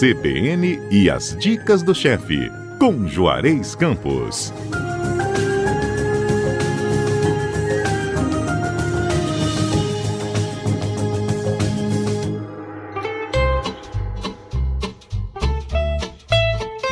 CBN 0.00 0.80
e 0.90 1.10
as 1.10 1.36
dicas 1.36 1.82
do 1.82 1.94
chefe, 1.94 2.50
com 2.78 3.06
Juarez 3.06 3.74
Campos. 3.74 4.50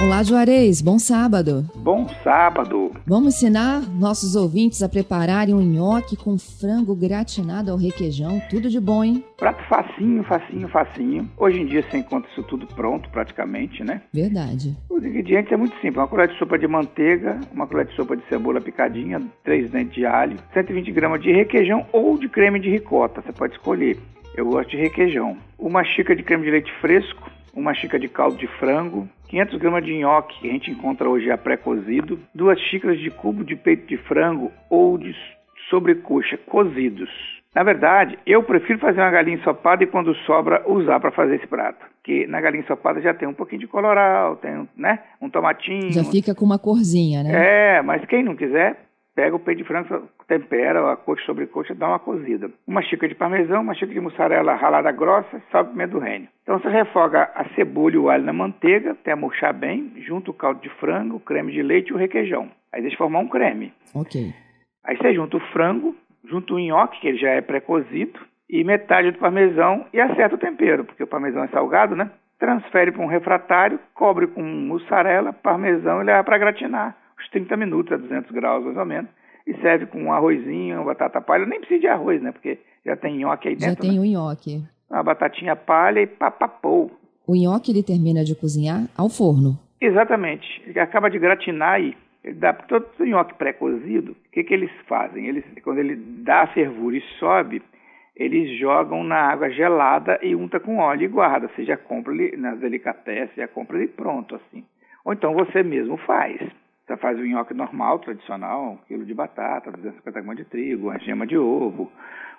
Olá, 0.01 0.23
Juarez. 0.23 0.81
Bom 0.81 0.97
sábado. 0.97 1.69
Bom 1.75 2.07
sábado. 2.23 2.93
Vamos 3.05 3.35
ensinar 3.35 3.81
nossos 3.99 4.37
ouvintes 4.37 4.81
a 4.81 4.89
prepararem 4.89 5.53
um 5.53 5.61
nhoque 5.61 6.17
com 6.17 6.39
frango 6.39 6.95
gratinado 6.95 7.73
ao 7.73 7.77
requeijão. 7.77 8.41
Tudo 8.49 8.71
de 8.71 8.79
bom, 8.79 9.03
hein? 9.03 9.25
Prato 9.37 9.61
facinho, 9.69 10.23
facinho, 10.23 10.69
facinho. 10.69 11.29
Hoje 11.37 11.61
em 11.61 11.67
dia 11.67 11.83
você 11.83 11.99
encontra 11.99 12.31
isso 12.31 12.45
tudo 12.45 12.65
pronto, 12.69 13.11
praticamente, 13.11 13.83
né? 13.83 14.01
Verdade. 14.15 14.77
Os 14.89 15.05
ingredientes 15.05 15.51
é 15.51 15.57
muito 15.57 15.75
simples. 15.81 15.97
Uma 15.97 16.07
colher 16.07 16.29
de 16.29 16.39
sopa 16.39 16.57
de 16.57 16.69
manteiga, 16.69 17.41
uma 17.53 17.67
colher 17.67 17.87
de 17.87 17.97
sopa 17.97 18.17
de 18.17 18.23
cebola 18.29 18.61
picadinha, 18.61 19.21
três 19.43 19.69
dentes 19.69 19.95
de 19.97 20.07
alho, 20.07 20.37
120 20.55 20.93
gramas 20.93 21.21
de 21.21 21.33
requeijão 21.33 21.85
ou 21.93 22.17
de 22.17 22.29
creme 22.29 22.61
de 22.61 22.71
ricota. 22.71 23.21
Você 23.21 23.33
pode 23.33 23.55
escolher. 23.55 23.99
Eu 24.37 24.47
gosto 24.47 24.71
de 24.71 24.77
requeijão. 24.77 25.37
Uma 25.59 25.83
xícara 25.83 26.15
de 26.15 26.23
creme 26.23 26.45
de 26.45 26.53
leite 26.53 26.73
fresco, 26.81 27.29
uma 27.55 27.75
xícara 27.75 27.99
de 27.99 28.09
caldo 28.09 28.37
de 28.37 28.47
frango, 28.59 29.09
500 29.29 29.59
gramas 29.59 29.85
de 29.85 29.95
nhoque 29.95 30.41
que 30.41 30.49
a 30.49 30.53
gente 30.53 30.71
encontra 30.71 31.09
hoje 31.09 31.27
já 31.27 31.37
pré-cozido, 31.37 32.19
duas 32.35 32.59
xícaras 32.61 32.99
de 32.99 33.11
cubo 33.11 33.45
de 33.45 33.57
peito 33.57 33.87
de 33.87 33.97
frango 33.97 34.51
ou 34.71 34.97
de 34.97 35.15
sobrecoxa 35.69 36.39
cozidos. 36.47 37.11
Na 37.55 37.63
verdade, 37.63 38.19
eu 38.27 38.43
prefiro 38.43 38.79
fazer 38.79 39.01
uma 39.01 39.11
galinha 39.11 39.37
ensopada 39.37 39.83
e 39.83 39.87
quando 39.87 40.15
sobra 40.27 40.63
usar 40.71 41.01
para 41.01 41.11
fazer 41.11 41.37
esse 41.37 41.47
prato. 41.47 41.85
Porque 41.97 42.27
na 42.27 42.41
galinha 42.41 42.63
ensopada 42.63 43.01
já 43.01 43.13
tem 43.13 43.27
um 43.27 43.35
pouquinho 43.35 43.63
de 43.63 43.67
coloral, 43.67 44.37
tem 44.37 44.69
né, 44.77 45.01
um 45.21 45.29
tomatinho. 45.29 45.91
Já 45.93 46.05
fica 46.05 46.35
com 46.35 46.45
uma 46.45 46.59
corzinha, 46.59 47.23
né? 47.23 47.79
É, 47.79 47.83
mas 47.83 48.05
quem 48.05 48.23
não 48.23 48.37
quiser, 48.37 48.79
pega 49.15 49.35
o 49.35 49.41
peito 49.41 49.59
de 49.59 49.65
frango, 49.65 50.09
tempera 50.29 50.93
a 50.93 50.97
coxa 50.97 51.25
sobre 51.25 51.47
coxa, 51.47 51.75
dá 51.75 51.89
uma 51.89 51.99
cozida. 51.99 52.51
Uma 52.67 52.83
xícara 52.83 53.09
de 53.09 53.15
parmesão, 53.15 53.63
uma 53.63 53.75
xícara 53.75 53.95
de 53.95 54.01
mussarela 54.01 54.55
ralada 54.55 54.93
grossa, 54.93 55.43
sal 55.51 55.65
e 55.65 55.69
pimenta 55.69 55.93
do 55.93 55.99
reino. 55.99 56.29
Então 56.43 56.59
você 56.59 56.69
refoga 56.69 57.31
a 57.35 57.49
cebola 57.55 57.95
e 57.95 57.99
o 57.99 58.11
alho 58.11 58.25
na 58.25 58.33
manteiga 58.33 58.93
até 58.93 59.15
murchar 59.15 59.55
bem, 59.55 59.93
junto 60.07 60.31
o 60.31 60.35
caldo 60.35 60.61
de 60.61 60.69
frango, 60.69 61.17
o 61.17 61.21
creme 61.21 61.51
de 61.51 61.63
leite 61.63 61.89
e 61.89 61.95
o 61.95 61.97
requeijão. 61.97 62.51
Aí 62.73 62.83
deixa 62.83 62.99
formar 62.99 63.21
um 63.21 63.29
creme. 63.29 63.73
Ok. 63.95 64.33
Aí 64.85 64.97
você 64.97 65.15
junta 65.15 65.39
o 65.39 65.41
frango, 65.53 65.97
junta 66.29 66.55
o 66.55 66.59
nhoque, 66.59 67.01
que 67.01 67.09
ele 67.09 67.19
já 67.19 67.31
é 67.31 67.41
pré-cozido, 67.41 68.21
e 68.49 68.63
metade 68.65 69.11
do 69.11 69.19
parmesão 69.19 69.87
e 69.93 70.01
acerta 70.01 70.35
o 70.35 70.39
tempero, 70.39 70.85
porque 70.85 71.03
o 71.03 71.07
parmesão 71.07 71.45
é 71.45 71.49
salgado, 71.49 71.97
né? 71.97 72.11
Transfere 72.39 72.93
para 72.93 73.03
um 73.03 73.07
refratário, 73.07 73.79
cobre 73.95 74.27
com 74.27 74.43
mussarela, 74.43 75.33
parmesão 75.33 76.01
e 76.01 76.05
leva 76.05 76.23
para 76.23 76.39
gratinar 76.39 76.97
uns 77.19 77.29
30 77.31 77.57
minutos 77.57 77.93
a 77.93 77.97
200 77.97 78.31
graus 78.31 78.65
mais 78.65 78.77
ou 78.77 78.85
menos. 78.87 79.11
E 79.49 79.55
serve 79.63 79.87
com 79.87 80.03
um 80.03 80.13
arrozinho, 80.13 80.85
batata 80.85 81.23
palha. 81.23 81.47
Nem 81.47 81.59
precisa 81.59 81.81
de 81.81 81.87
arroz, 81.87 82.21
né? 82.21 82.33
Porque 82.33 82.59
já 82.85 82.95
tem 82.95 83.17
nhoque 83.17 83.49
aí 83.49 83.57
dentro. 83.57 83.83
Já 83.83 83.91
tem 83.91 83.99
né? 83.99 84.01
o 84.01 84.05
nhoque. 84.05 84.63
Uma 84.91 85.03
batatinha 85.03 85.57
palha 85.57 86.01
e 86.01 86.07
papapou. 86.07 86.91
O 87.27 87.35
nhoque 87.35 87.73
ele 87.73 87.83
termina 87.83 88.23
de 88.23 88.35
cozinhar 88.35 88.87
ao 88.95 89.09
forno. 89.09 89.59
Exatamente. 89.81 90.63
Ele 90.67 90.79
acaba 90.79 91.09
de 91.09 91.19
gratinar 91.19 91.77
aí. 91.77 91.97
Ele 92.23 92.35
dá 92.35 92.53
todo 92.53 92.87
o 93.01 93.05
nhoque 93.07 93.33
pré-cozido. 93.35 94.13
O 94.13 94.31
que, 94.33 94.45
que 94.45 94.53
eles 94.53 94.71
fazem? 94.87 95.27
Eles, 95.27 95.45
quando 95.65 95.79
ele 95.79 95.97
dá 95.97 96.43
a 96.43 96.47
fervura 96.49 96.99
e 96.99 97.03
sobe, 97.19 97.63
eles 98.15 98.59
jogam 98.59 99.03
na 99.03 99.17
água 99.17 99.49
gelada 99.49 100.19
e 100.23 100.35
unta 100.35 100.61
com 100.61 100.77
óleo 100.77 101.05
e 101.05 101.09
guarda. 101.09 101.49
Você 101.49 101.65
já 101.65 101.79
compra 101.79 102.13
ele 102.13 102.37
nas 102.37 102.59
delicatessen, 102.59 103.35
já 103.35 103.49
compra 103.49 103.79
ele 103.79 103.89
pronto 103.89 104.35
assim. 104.35 104.63
Ou 105.07 105.15
então 105.15 105.33
você 105.33 105.63
mesmo 105.63 105.97
faz. 105.97 106.39
Você 106.89 106.97
faz 106.97 107.19
o 107.19 107.23
nhoque 107.23 107.53
normal, 107.53 107.99
tradicional, 107.99 108.71
um 108.73 108.77
quilo 108.89 109.05
de 109.05 109.13
batata, 109.13 109.71
250 109.71 110.11
gramas 110.11 110.39
de 110.39 110.45
trigo, 110.47 110.89
uma 110.89 110.99
gema 110.99 111.27
de 111.27 111.37
ovo, 111.37 111.93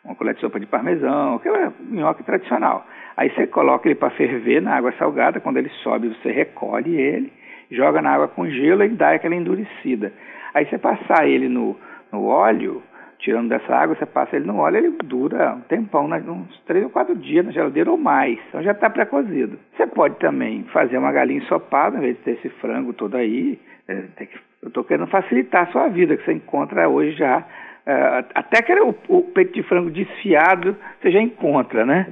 uma 0.04 0.16
colher 0.16 0.34
de 0.34 0.42
sopa 0.42 0.60
de 0.60 0.66
parmesão, 0.66 1.36
aquele 1.36 1.72
nhoque 1.92 2.24
tradicional. 2.24 2.84
Aí 3.16 3.30
você 3.30 3.46
coloca 3.46 3.88
ele 3.88 3.94
para 3.94 4.10
ferver 4.10 4.60
na 4.60 4.76
água 4.76 4.92
salgada, 4.94 5.40
quando 5.40 5.58
ele 5.58 5.70
sobe 5.84 6.08
você 6.08 6.32
recolhe 6.32 7.00
ele, 7.00 7.32
joga 7.70 8.02
na 8.02 8.10
água 8.10 8.28
com 8.28 8.50
gelo 8.50 8.84
e 8.84 8.90
dá 8.90 9.12
aquela 9.12 9.36
endurecida. 9.36 10.12
Aí 10.52 10.66
você 10.66 10.80
passar 10.80 11.28
ele 11.28 11.48
no, 11.48 11.78
no 12.12 12.26
óleo, 12.26 12.82
tirando 13.20 13.50
dessa 13.50 13.76
água, 13.76 13.96
você 13.96 14.06
passa 14.06 14.36
ele 14.36 14.46
no 14.46 14.58
óleo, 14.58 14.78
ele 14.78 14.98
dura 15.04 15.54
um 15.54 15.62
tempão, 15.62 16.08
né, 16.08 16.24
uns 16.26 16.58
três 16.66 16.84
ou 16.84 16.90
quatro 16.90 17.16
dias 17.16 17.46
na 17.46 17.52
geladeira 17.52 17.92
ou 17.92 17.98
mais. 17.98 18.40
Então 18.48 18.64
já 18.64 18.72
está 18.72 18.90
pré-cozido. 18.90 19.60
Você 19.76 19.86
pode 19.88 20.16
também 20.16 20.64
fazer 20.72 20.98
uma 20.98 21.12
galinha 21.12 21.42
ensopada, 21.42 21.98
ao 21.98 22.02
invés 22.02 22.18
de 22.18 22.24
ter 22.24 22.32
esse 22.32 22.50
frango 22.62 22.94
todo 22.94 23.16
aí. 23.16 23.60
É, 23.88 24.04
eu 24.62 24.68
estou 24.68 24.84
querendo 24.84 25.08
facilitar 25.08 25.68
a 25.68 25.72
sua 25.72 25.88
vida, 25.90 26.18
que 26.18 26.24
você 26.24 26.34
encontra 26.34 26.90
hoje 26.90 27.12
já. 27.18 27.46
É, 27.86 28.26
até 28.36 28.62
que 28.62 28.74
o, 28.74 28.96
o 29.08 29.22
peito 29.24 29.54
de 29.54 29.64
frango 29.64 29.90
desfiado 29.90 30.76
você 31.02 31.12
já 31.12 31.22
encontra, 31.22 31.86
né? 31.86 32.08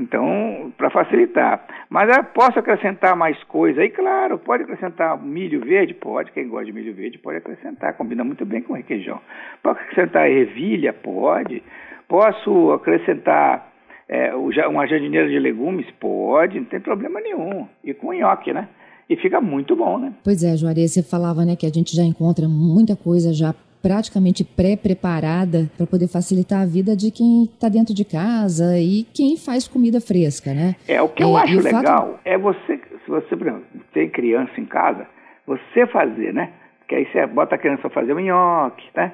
Então, 0.00 0.72
para 0.78 0.88
facilitar. 0.88 1.62
Mas 1.90 2.08
eu 2.08 2.24
posso 2.24 2.58
acrescentar 2.58 3.14
mais 3.14 3.36
coisa 3.44 3.82
aí? 3.82 3.90
Claro, 3.90 4.38
pode 4.38 4.62
acrescentar 4.62 5.22
milho 5.22 5.60
verde? 5.60 5.92
Pode, 5.92 6.32
quem 6.32 6.48
gosta 6.48 6.64
de 6.64 6.72
milho 6.72 6.94
verde 6.94 7.18
pode 7.18 7.36
acrescentar, 7.36 7.92
combina 7.94 8.24
muito 8.24 8.46
bem 8.46 8.62
com 8.62 8.72
requeijão. 8.72 9.20
Pode 9.62 9.78
acrescentar 9.78 10.30
ervilha? 10.30 10.94
Pode. 10.94 11.62
Posso 12.08 12.72
acrescentar 12.72 13.70
é, 14.08 14.34
uma 14.34 14.86
jardineira 14.86 15.28
de 15.28 15.38
legumes? 15.38 15.86
Pode, 16.00 16.58
não 16.58 16.66
tem 16.66 16.80
problema 16.80 17.20
nenhum. 17.20 17.68
E 17.84 17.92
com 17.92 18.14
nhoque, 18.14 18.54
né? 18.54 18.68
E 19.08 19.16
fica 19.16 19.38
muito 19.38 19.76
bom, 19.76 19.98
né? 19.98 20.14
Pois 20.24 20.42
é, 20.42 20.56
Juarez, 20.56 20.92
você 20.92 21.02
falava 21.02 21.44
né, 21.44 21.56
que 21.56 21.66
a 21.66 21.70
gente 21.70 21.94
já 21.94 22.04
encontra 22.04 22.48
muita 22.48 22.96
coisa 22.96 23.34
já 23.34 23.52
praticamente 23.82 24.44
pré-preparada 24.44 25.70
para 25.76 25.86
poder 25.86 26.08
facilitar 26.08 26.62
a 26.62 26.66
vida 26.66 26.96
de 26.96 27.10
quem 27.10 27.44
está 27.44 27.68
dentro 27.68 27.94
de 27.94 28.04
casa 28.04 28.78
e 28.78 29.04
quem 29.14 29.36
faz 29.36 29.66
comida 29.66 30.00
fresca, 30.00 30.52
né? 30.52 30.76
É, 30.86 31.00
o 31.00 31.08
que 31.08 31.22
eu 31.22 31.36
é, 31.36 31.42
acho 31.42 31.60
legal 31.60 31.82
fato... 31.82 32.20
é 32.24 32.38
você, 32.38 32.80
se 33.04 33.08
você, 33.08 33.36
por 33.36 33.46
exemplo, 33.46 33.64
tem 33.92 34.08
criança 34.08 34.52
em 34.58 34.66
casa, 34.66 35.06
você 35.46 35.86
fazer, 35.86 36.32
né? 36.32 36.52
Porque 36.80 36.94
aí 36.94 37.06
você 37.10 37.26
bota 37.26 37.54
a 37.54 37.58
criança 37.58 37.82
para 37.82 37.90
fazer 37.90 38.12
o 38.12 38.20
nhoque, 38.20 38.84
né? 38.94 39.12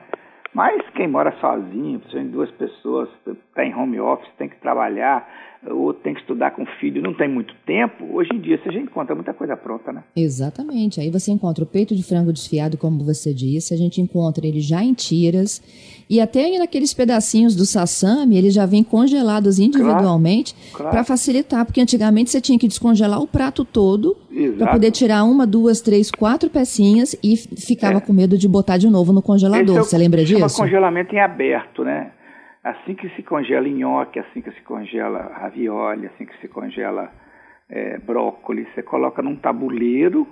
Mas 0.56 0.82
quem 0.94 1.06
mora 1.06 1.38
sozinho, 1.38 2.00
principalmente 2.00 2.32
duas 2.32 2.50
pessoas, 2.52 3.10
está 3.26 3.62
em 3.62 3.74
home 3.74 4.00
office, 4.00 4.26
tem 4.38 4.48
que 4.48 4.58
trabalhar, 4.58 5.28
ou 5.70 5.92
tem 5.92 6.14
que 6.14 6.20
estudar 6.20 6.52
com 6.52 6.62
o 6.62 6.66
filho, 6.80 7.02
não 7.02 7.12
tem 7.12 7.28
muito 7.28 7.54
tempo, 7.66 8.06
hoje 8.10 8.30
em 8.32 8.40
dia 8.40 8.58
você 8.58 8.72
já 8.72 8.80
encontra 8.80 9.14
muita 9.14 9.34
coisa 9.34 9.54
pronta, 9.54 9.92
né? 9.92 10.02
Exatamente. 10.16 10.98
Aí 10.98 11.10
você 11.10 11.30
encontra 11.30 11.62
o 11.62 11.66
peito 11.66 11.94
de 11.94 12.02
frango 12.02 12.32
desfiado, 12.32 12.78
como 12.78 13.04
você 13.04 13.34
disse, 13.34 13.74
a 13.74 13.76
gente 13.76 14.00
encontra 14.00 14.46
ele 14.46 14.60
já 14.60 14.82
em 14.82 14.94
tiras, 14.94 15.62
e 16.08 16.22
até 16.22 16.58
naqueles 16.58 16.94
pedacinhos 16.94 17.54
do 17.54 17.66
sassami, 17.66 18.38
eles 18.38 18.54
já 18.54 18.64
vêm 18.64 18.82
congelados 18.82 19.58
individualmente 19.58 20.54
claro, 20.54 20.76
claro. 20.76 20.90
para 20.90 21.04
facilitar, 21.04 21.66
porque 21.66 21.82
antigamente 21.82 22.30
você 22.30 22.40
tinha 22.40 22.58
que 22.58 22.66
descongelar 22.66 23.20
o 23.20 23.26
prato 23.26 23.62
todo 23.62 24.16
para 24.58 24.72
poder 24.72 24.90
tirar 24.90 25.24
uma, 25.24 25.46
duas, 25.46 25.80
três, 25.80 26.10
quatro 26.10 26.50
pecinhas 26.50 27.14
e 27.22 27.36
ficava 27.36 27.98
é. 27.98 28.00
com 28.00 28.12
medo 28.12 28.36
de 28.36 28.48
botar 28.48 28.76
de 28.76 28.88
novo 28.88 29.12
no 29.12 29.22
congelador. 29.22 29.78
É 29.78 29.80
você 29.80 29.96
lembra 29.96 30.24
disso? 30.24 30.48
Chama 30.48 30.68
congelamento 30.68 31.14
em 31.14 31.20
aberto, 31.20 31.84
né? 31.84 32.10
Assim 32.62 32.94
que 32.94 33.08
se 33.10 33.22
congela 33.22 33.68
nhoque, 33.68 34.18
assim 34.18 34.40
que 34.42 34.50
se 34.50 34.60
congela 34.62 35.30
ravioli, 35.34 36.06
assim 36.06 36.26
que 36.26 36.36
se 36.40 36.48
congela 36.48 37.10
é, 37.68 37.98
brócolis, 37.98 38.66
você 38.74 38.82
coloca 38.82 39.22
num 39.22 39.36
tabuleiro, 39.36 40.26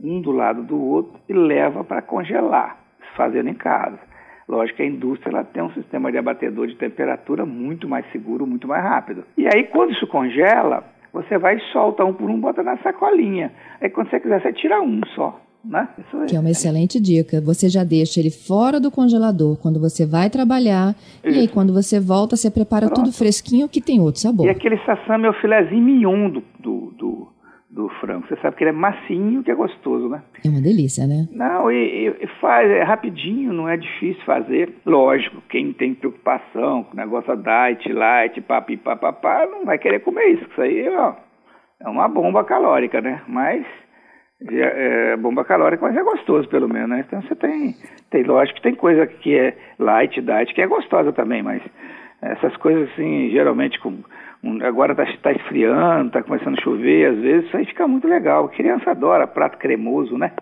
um 0.00 0.20
do 0.20 0.30
lado 0.30 0.62
do 0.62 0.80
outro, 0.80 1.20
e 1.28 1.32
leva 1.32 1.84
para 1.84 2.02
congelar, 2.02 2.78
fazendo 3.16 3.48
em 3.48 3.54
casa. 3.54 3.98
Lógico 4.46 4.76
que 4.76 4.82
a 4.82 4.86
indústria 4.86 5.30
ela 5.30 5.44
tem 5.44 5.62
um 5.62 5.72
sistema 5.72 6.12
de 6.12 6.18
abatedor 6.18 6.66
de 6.66 6.76
temperatura 6.76 7.46
muito 7.46 7.88
mais 7.88 8.04
seguro, 8.12 8.46
muito 8.46 8.68
mais 8.68 8.82
rápido. 8.84 9.24
E 9.36 9.46
aí, 9.46 9.64
quando 9.64 9.92
isso 9.92 10.06
congela, 10.06 10.84
você 11.14 11.38
vai 11.38 11.56
e 11.56 11.60
solta 11.72 12.04
um 12.04 12.12
por 12.12 12.28
um, 12.28 12.40
bota 12.40 12.60
na 12.64 12.76
sacolinha. 12.78 13.52
Aí, 13.80 13.88
quando 13.88 14.10
você 14.10 14.18
quiser, 14.18 14.42
você 14.42 14.52
tira 14.52 14.82
um 14.82 15.00
só. 15.14 15.40
Né? 15.64 15.88
Que 16.28 16.36
é 16.36 16.40
uma 16.40 16.50
excelente 16.50 17.00
dica. 17.00 17.40
Você 17.40 17.70
já 17.70 17.82
deixa 17.84 18.20
ele 18.20 18.30
fora 18.30 18.78
do 18.78 18.90
congelador 18.90 19.56
quando 19.56 19.80
você 19.80 20.04
vai 20.04 20.28
trabalhar. 20.28 20.94
Isso. 21.24 21.36
E 21.36 21.40
aí, 21.40 21.48
quando 21.48 21.72
você 21.72 21.98
volta, 21.98 22.36
você 22.36 22.50
prepara 22.50 22.86
Pronto. 22.86 23.04
tudo 23.04 23.16
fresquinho 23.16 23.66
que 23.66 23.80
tem 23.80 23.98
outro 23.98 24.20
sabor. 24.20 24.44
E 24.44 24.50
aquele 24.50 24.76
sassami 24.84 25.24
é 25.24 25.30
o 25.30 25.32
filezinho 25.34 25.82
mignon 25.82 26.28
do, 26.28 26.42
do, 26.58 26.92
do, 26.98 27.03
frango. 28.00 28.26
Você 28.26 28.36
sabe 28.36 28.56
que 28.56 28.64
ele 28.64 28.70
é 28.70 28.72
massinho, 28.72 29.42
que 29.42 29.50
é 29.50 29.54
gostoso, 29.54 30.08
né? 30.08 30.22
É 30.44 30.48
uma 30.48 30.60
delícia, 30.60 31.06
né? 31.06 31.26
Não, 31.32 31.70
e, 31.70 32.08
e 32.08 32.26
faz, 32.40 32.70
é 32.70 32.82
rapidinho, 32.82 33.52
não 33.52 33.68
é 33.68 33.76
difícil 33.76 34.22
fazer. 34.24 34.74
Lógico, 34.84 35.42
quem 35.48 35.72
tem 35.72 35.94
preocupação 35.94 36.84
com 36.84 36.92
o 36.92 36.96
negócio 36.96 37.36
diet, 37.36 37.92
light, 37.92 38.40
papi, 38.42 38.76
papapá, 38.76 39.46
não 39.46 39.64
vai 39.64 39.78
querer 39.78 40.00
comer 40.00 40.26
isso. 40.34 40.44
Isso 40.50 40.60
aí, 40.60 40.88
ó, 40.88 41.14
é 41.80 41.88
uma 41.88 42.08
bomba 42.08 42.44
calórica, 42.44 43.00
né? 43.00 43.22
Mas 43.28 43.64
é, 44.50 45.12
é, 45.12 45.16
bomba 45.16 45.44
calórica, 45.44 45.86
mas 45.86 45.96
é 45.96 46.02
gostoso 46.02 46.48
pelo 46.48 46.68
menos, 46.68 46.88
né? 46.88 47.04
Então 47.06 47.22
você 47.22 47.34
tem, 47.34 47.74
tem, 48.10 48.22
lógico 48.24 48.56
que 48.56 48.62
tem 48.62 48.74
coisa 48.74 49.06
que 49.06 49.34
é 49.36 49.56
light, 49.78 50.20
diet, 50.20 50.52
que 50.52 50.60
é 50.60 50.66
gostosa 50.66 51.12
também, 51.12 51.42
mas 51.42 51.62
Essas 52.32 52.56
coisas 52.56 52.90
assim, 52.90 53.30
geralmente 53.30 53.78
com 53.78 54.02
agora 54.62 54.92
está 54.92 55.04
tá 55.22 55.32
esfriando, 55.32 56.08
está 56.08 56.22
começando 56.22 56.58
a 56.58 56.62
chover, 56.62 57.10
às 57.10 57.18
vezes 57.18 57.46
isso 57.46 57.56
aí 57.56 57.64
fica 57.64 57.88
muito 57.88 58.06
legal. 58.06 58.44
A 58.44 58.48
criança 58.50 58.90
adora 58.90 59.26
prato 59.26 59.58
cremoso, 59.58 60.18
né? 60.18 60.32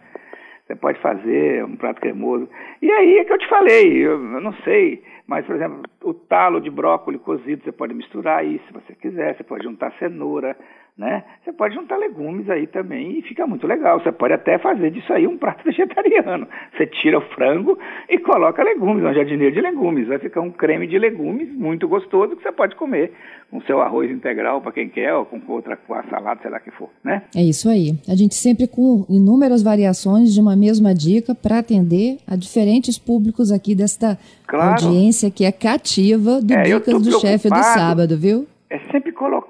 Você 0.67 0.77
pode 0.77 0.99
fazer 1.01 1.65
um 1.65 1.77
prato 1.77 2.01
cremoso. 2.01 2.49
E 2.81 2.91
aí 2.91 3.19
é 3.19 3.25
que 3.25 3.33
eu 3.33 3.39
te 3.39 3.49
falei, 3.49 3.99
eu, 3.99 4.13
eu 4.13 4.41
não 4.41 4.53
sei, 4.65 5.03
mas, 5.27 5.47
por 5.47 5.57
exemplo, 5.57 5.83
o 6.03 6.15
talo 6.15 6.61
de 6.61 6.71
brócolis 6.71 7.21
cozido, 7.23 7.63
você 7.63 7.73
pode 7.73 7.95
misturar 7.95 8.41
aí 8.41 8.61
se 8.67 8.73
você 8.73 8.95
quiser, 8.95 9.37
você 9.37 9.45
pode 9.45 9.65
juntar 9.65 9.93
cenoura, 9.99 10.57
né? 10.97 11.25
Você 11.43 11.53
pode 11.53 11.75
juntar 11.75 11.97
legumes 11.97 12.49
aí 12.51 12.67
também 12.67 13.19
e 13.19 13.23
fica 13.23 13.47
muito 13.47 13.67
legal. 13.67 14.01
Você 14.01 14.13
pode 14.13 14.35
até 14.35 14.59
fazer 14.59 14.91
disso 14.91 15.13
aí 15.13 15.27
um 15.27 15.39
prato 15.39 15.65
vegetariano. 15.65 16.47
Você 16.77 16.87
tira 16.87 17.19
o 17.19 17.23
frango 17.35 17.79
e 18.09 18.19
coloca 18.19 18.63
legumes, 18.63 19.03
um 19.03 19.15
jardineiro 19.15 19.55
de 19.55 19.61
legumes. 19.61 20.07
Vai 20.07 20.19
ficar 20.19 20.41
um 20.43 20.51
creme 20.51 20.87
de 20.87 20.99
legumes 20.99 21.53
muito 21.55 21.89
gostoso 21.89 22.37
que 22.37 22.43
você 22.43 22.53
pode 22.53 22.77
comer 22.77 23.13
com 23.51 23.61
seu 23.63 23.81
arroz 23.81 24.11
integral 24.11 24.61
para 24.61 24.73
quem 24.73 24.89
quer 24.89 25.15
ou 25.15 25.25
com 25.25 25.41
outra 25.49 25.77
com 25.77 25.95
a 25.95 26.03
salada, 26.05 26.41
sei 26.41 26.51
lá 26.51 26.61
que 26.61 26.71
for, 26.71 26.91
né? 27.03 27.23
É 27.35 27.43
isso 27.43 27.69
aí. 27.69 27.95
A 28.09 28.15
gente 28.15 28.35
sempre 28.35 28.67
com 28.67 29.05
inúmeras 29.09 29.63
variações 29.63 30.33
de 30.33 30.41
uma 30.41 30.57
mesma 30.57 30.95
dica 30.95 31.35
para 31.35 31.59
atender 31.59 32.19
a 32.27 32.37
diferentes 32.37 32.99
públicos 32.99 33.51
aqui 33.51 33.75
desta 33.75 34.19
claro. 34.47 34.85
audiência 34.85 35.31
que 35.31 35.45
é 35.45 35.53
cativa 35.53 36.41
do 36.41 36.53
é, 36.53 36.63
Dicas 36.63 37.03
do 37.03 37.21
Chefe 37.21 37.49
do 37.49 37.63
Sábado, 37.63 38.17
viu? 38.17 38.47
é 38.73 38.79
sempre 38.91 39.02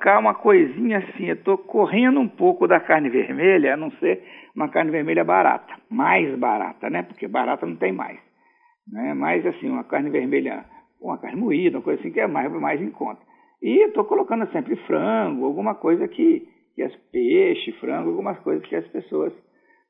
colocar 0.03 0.19
uma 0.19 0.35
coisinha 0.35 0.99
assim. 0.99 1.27
Eu 1.27 1.35
estou 1.35 1.57
correndo 1.57 2.19
um 2.19 2.29
pouco 2.29 2.67
da 2.67 2.81
carne 2.81 3.09
vermelha, 3.09 3.75
a 3.75 3.77
não 3.77 3.91
ser 3.93 4.23
uma 4.55 4.69
carne 4.69 4.91
vermelha 4.91 5.25
barata, 5.25 5.73
mais 5.89 6.37
barata, 6.37 6.91
né? 6.91 7.03
Porque 7.03 7.29
barata 7.29 7.65
não 7.65 7.77
tem 7.77 7.93
mais. 7.93 8.19
Né? 8.91 9.15
Mas 9.15 9.47
assim, 9.47 9.69
uma 9.69 9.85
carne 9.85 10.11
vermelha, 10.11 10.65
uma 11.01 11.17
carne 11.19 11.41
moída, 11.41 11.79
uma 11.79 11.85
coisa 11.85 12.01
assim 12.01 12.11
que 12.11 12.21
é 12.21 12.27
mais, 12.27 12.53
mais 12.53 12.81
em 12.83 12.91
conta. 12.91 13.21
E 13.63 13.87
estou 13.87 14.05
colocando 14.05 14.51
sempre 14.51 14.75
frango, 14.87 15.47
alguma 15.47 15.77
coisa 15.77 16.09
que, 16.09 16.49
que 16.75 16.83
as 16.83 16.95
peixe, 17.13 17.71
frango, 17.73 18.11
algumas 18.11 18.39
coisas 18.41 18.67
que 18.67 18.75
as 18.75 18.87
pessoas 18.89 19.33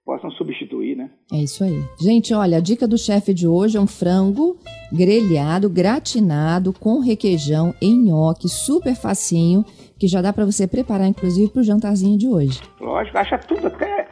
possam 0.04 0.30
substituir, 0.32 0.96
né? 0.96 1.10
É 1.32 1.36
isso 1.36 1.62
aí. 1.62 1.82
Gente, 2.00 2.34
olha, 2.34 2.58
a 2.58 2.60
dica 2.60 2.86
do 2.86 2.98
chefe 2.98 3.32
de 3.32 3.46
hoje 3.46 3.76
é 3.76 3.80
um 3.80 3.86
frango 3.86 4.58
grelhado, 4.92 5.70
gratinado, 5.70 6.72
com 6.72 7.00
requeijão 7.00 7.74
em 7.80 7.96
nhoque, 7.96 8.48
super 8.48 8.94
facinho, 8.94 9.64
que 9.98 10.08
já 10.08 10.20
dá 10.20 10.32
para 10.32 10.44
você 10.44 10.66
preparar, 10.66 11.08
inclusive, 11.08 11.50
para 11.50 11.60
o 11.60 11.64
jantarzinho 11.64 12.18
de 12.18 12.28
hoje. 12.28 12.60
Lógico, 12.80 13.16
acha 13.18 13.38
tudo 13.38 13.68
até... 13.68 14.08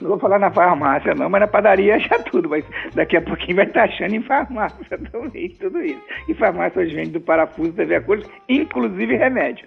Não 0.00 0.10
vou 0.10 0.18
falar 0.18 0.38
na 0.38 0.50
farmácia 0.50 1.14
não, 1.14 1.28
mas 1.28 1.40
na 1.40 1.46
padaria 1.46 1.96
acha 1.96 2.18
tudo, 2.24 2.48
mas 2.48 2.64
daqui 2.94 3.16
a 3.16 3.22
pouquinho 3.22 3.56
vai 3.56 3.66
estar 3.66 3.84
achando 3.84 4.14
em 4.14 4.22
farmácia 4.22 4.98
também, 5.12 5.50
tudo 5.60 5.80
isso. 5.82 6.00
E 6.28 6.34
farmácia 6.34 6.82
hoje 6.82 6.94
vende 6.94 7.10
do 7.10 7.20
parafuso, 7.20 7.72
TV 7.72 7.96
a 7.96 8.00
cores, 8.00 8.26
inclusive 8.48 9.16
remédio. 9.16 9.66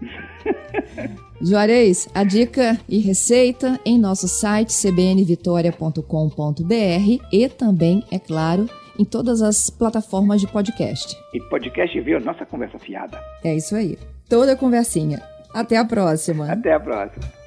Juarez, 1.40 2.08
a 2.14 2.24
dica 2.24 2.78
e 2.88 2.98
receita 2.98 3.78
em 3.84 3.98
nosso 3.98 4.28
site 4.28 4.72
cbnvitoria.com.br 4.72 7.24
e 7.32 7.48
também, 7.48 8.04
é 8.10 8.18
claro, 8.18 8.68
em 8.98 9.04
todas 9.04 9.40
as 9.40 9.70
plataformas 9.70 10.40
de 10.40 10.48
podcast. 10.48 11.16
E 11.32 11.40
podcast 11.48 12.00
viu 12.00 12.20
nossa 12.20 12.44
conversa 12.44 12.78
fiada. 12.78 13.20
É 13.44 13.54
isso 13.54 13.76
aí. 13.76 13.96
Toda 14.28 14.56
conversinha. 14.56 15.22
Até 15.54 15.76
a 15.76 15.84
próxima. 15.84 16.52
Até 16.52 16.72
a 16.72 16.80
próxima. 16.80 17.37